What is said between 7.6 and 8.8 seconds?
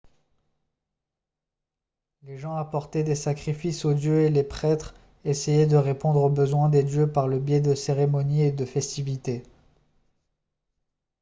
de cérémonies et de